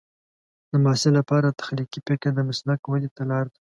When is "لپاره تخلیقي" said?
1.19-1.99